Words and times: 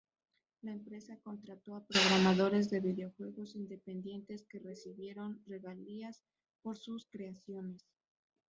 La 0.63 0.71
empresa 0.71 1.19
contrató 1.19 1.75
a 1.75 1.85
programadores 1.85 2.71
de 2.71 2.79
videojuegos 2.79 3.55
independientes 3.55 4.47
que 4.49 4.57
recibieron 4.57 5.43
regalías 5.45 6.23
por 6.63 6.75
sus 6.79 7.05
creaciones. 7.05 7.85